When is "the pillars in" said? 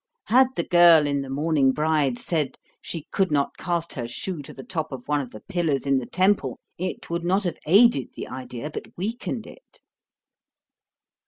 5.29-5.99